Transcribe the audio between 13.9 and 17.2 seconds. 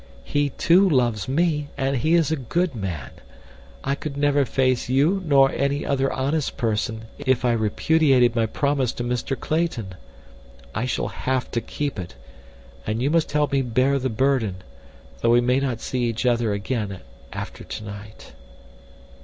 the burden, though we may not see each other again